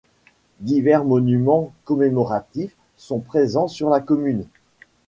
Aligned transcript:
Divers 0.61 1.05
monuments 1.05 1.73
commémoratifs 1.83 2.75
sont 2.97 3.19
présents 3.19 3.67
sur 3.67 3.91
la 3.91 3.99
commune. 3.99 4.47